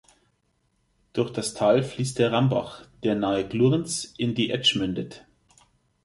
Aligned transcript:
Durch 1.13 1.31
das 1.31 1.53
Tal 1.53 1.83
fließt 1.83 2.17
der 2.17 2.31
Rambach, 2.31 2.87
der 3.03 3.13
nahe 3.13 3.47
Glurns 3.47 4.05
in 4.17 4.33
die 4.33 4.49
Etsch 4.49 4.75
mündet. 4.75 5.27